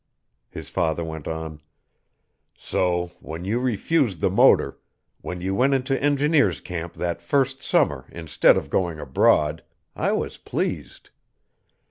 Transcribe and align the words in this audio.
His 0.49 0.67
father 0.67 1.03
went 1.03 1.27
on: 1.27 1.61
"So 2.57 3.11
when 3.19 3.45
you 3.45 3.59
refused 3.59 4.19
the 4.19 4.31
motor, 4.31 4.79
when 5.21 5.41
you 5.41 5.53
went 5.53 5.75
into 5.75 6.01
engineer's 6.01 6.59
camp 6.59 6.93
that 6.93 7.21
first 7.21 7.61
summer 7.61 8.07
instead 8.11 8.57
of 8.57 8.71
going 8.71 8.97
abroad, 8.97 9.63
I 9.95 10.13
was 10.13 10.39
pleased. 10.39 11.11